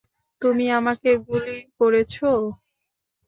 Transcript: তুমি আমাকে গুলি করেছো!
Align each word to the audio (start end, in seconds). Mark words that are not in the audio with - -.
তুমি 0.41 0.65
আমাকে 0.79 1.09
গুলি 1.27 1.57
করেছো! 1.79 2.29